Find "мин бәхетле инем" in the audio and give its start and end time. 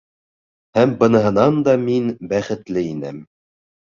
1.85-3.25